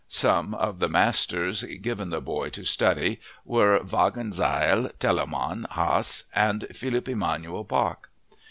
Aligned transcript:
Some 0.09 0.55
of 0.55 0.79
the 0.79 0.89
masters 0.89 1.61
given 1.61 2.09
the 2.09 2.21
boy 2.21 2.49
to 2.57 2.63
study 2.63 3.19
were 3.45 3.77
Wagenseil, 3.81 4.89
Telemann, 4.97 5.67
Hasse, 5.69 6.23
and 6.33 6.65
Philipp 6.73 7.07
Emanuel 7.07 7.63
Bach. 7.63 8.09